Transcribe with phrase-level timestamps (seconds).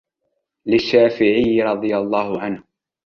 [0.65, 2.63] لِلشَّافِعِيِّ رَضِيَ اللَّهُ عَنْهُ